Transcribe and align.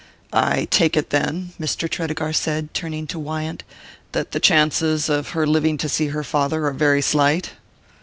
"I 0.33 0.65
take 0.71 0.97
it, 0.97 1.11
then," 1.11 1.51
Mr. 1.59 1.87
Tredegar 1.87 2.33
said, 2.33 2.73
turning 2.73 3.05
to 3.05 3.19
Wyant, 3.19 3.61
"that 4.13 4.31
the 4.31 4.39
chances 4.39 5.09
of 5.09 5.27
her 5.37 5.45
living 5.45 5.77
to 5.77 5.87
see 5.87 6.07
her 6.07 6.23
father 6.23 6.65
are 6.65 6.73
very 6.73 7.03
slight." 7.03 7.51